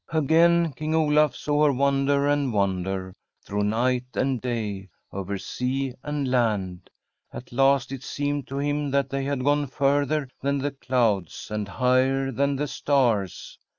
Again 0.11 0.73
King 0.73 0.95
Olaf 0.95 1.35
saw 1.35 1.65
her 1.65 1.71
wander 1.71 2.25
and 2.27 2.51
wander, 2.51 3.13
through 3.45 3.65
night 3.65 4.05
and 4.15 4.41
day, 4.41 4.89
over 5.11 5.37
sea 5.37 5.93
and 6.01 6.27
land. 6.27 6.89
At 7.31 7.51
last 7.51 7.91
it 7.91 8.01
seemed 8.01 8.47
to 8.47 8.57
him 8.57 8.89
that 8.89 9.11
they 9.11 9.25
had 9.25 9.43
gone 9.45 9.67
further 9.67 10.27
than 10.41 10.57
the 10.57 10.71
clouds 10.71 11.49
and 11.51 11.67
higher 11.67 12.31
than 12.31 12.55
the 12.55 12.67
stars. 12.67 13.59